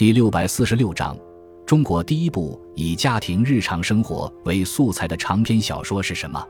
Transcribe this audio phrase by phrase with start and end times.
[0.00, 1.14] 第六百四十六章，
[1.66, 6.40] 中国第一部以家庭日常生活为素材的长篇小说是什么？《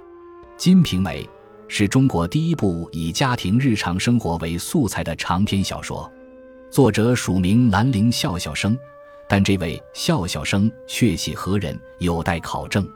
[0.56, 1.24] 金瓶梅》
[1.66, 6.08] 是中国第一部以家庭日常生活为素材的长篇小说，
[6.70, 8.78] 作者署名兰陵笑笑生，
[9.28, 12.88] 但这位笑笑生确系何人，有待考证。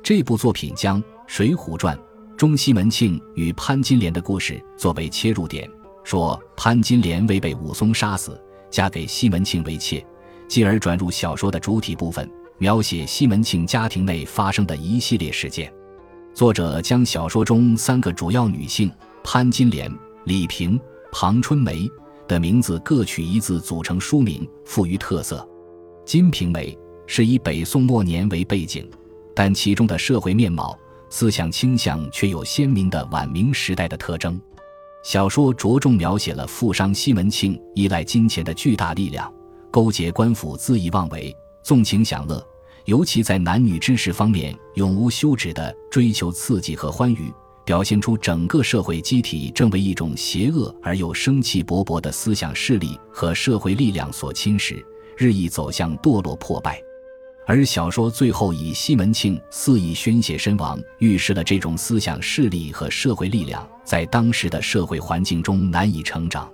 [0.00, 1.96] 这部作品将《水浒传》
[2.36, 5.68] 中西门庆与潘金莲的故事作为切入点，
[6.04, 8.40] 说潘金莲未被武松杀死，
[8.70, 10.04] 嫁给西门庆为妾，
[10.46, 15.72] 继而转入小说的主体部分，描写西门庆家庭内发生的一系列事件。
[16.34, 18.90] 作者将小说中三个主要女性
[19.24, 19.92] 潘金莲、
[20.24, 21.90] 李萍、庞春梅
[22.26, 25.36] 的名字各取一字组成书名，赋予特色。
[26.04, 26.72] 《金瓶梅》
[27.06, 28.88] 是以北宋末年为背景。
[29.34, 30.76] 但其中的社会面貌、
[31.10, 34.36] 思想倾向却有鲜明的晚明时代的特征。
[35.02, 39.32] 小说着重描写了富商西门庆依赖金钱的巨大力量，
[39.70, 42.44] 勾结官府恣意妄为、纵情享乐，
[42.84, 47.32] 尤其在男女之事方面永无休止的追求刺激和欢愉，
[47.64, 54.84] 表现出整个社会机体正为一种邪恶而又生气勃勃的思想势力和社会力量所侵蚀，
[55.16, 56.82] 日益走向堕落破败。
[57.48, 66.46] 而小说最后以西门庆肆意宣泄身亡，预示了这种思想势力和社会力量在当时的社会环境中难以成长。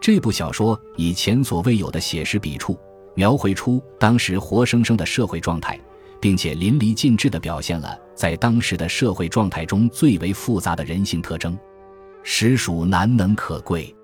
[0.00, 2.78] 这部小说以前所未有的写实笔触，
[3.14, 5.78] 描绘出当时活生生的社会状态，
[6.18, 11.58] 并且淋漓尽致地表现了在当时的社会状态中最为复杂的人性特征，
[12.22, 13.94] 实属难能可贵。